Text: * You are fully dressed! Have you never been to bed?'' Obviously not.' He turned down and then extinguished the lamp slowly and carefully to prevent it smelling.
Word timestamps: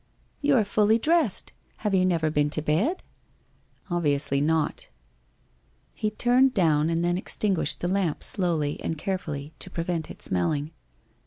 * 0.23 0.41
You 0.41 0.57
are 0.57 0.65
fully 0.65 0.97
dressed! 0.97 1.53
Have 1.85 1.93
you 1.93 2.07
never 2.07 2.31
been 2.31 2.49
to 2.57 2.61
bed?'' 2.63 3.03
Obviously 3.91 4.41
not.' 4.41 4.89
He 5.93 6.09
turned 6.09 6.55
down 6.55 6.89
and 6.89 7.05
then 7.05 7.19
extinguished 7.19 7.81
the 7.81 7.87
lamp 7.87 8.23
slowly 8.23 8.79
and 8.83 8.97
carefully 8.97 9.53
to 9.59 9.69
prevent 9.69 10.09
it 10.09 10.23
smelling. 10.23 10.71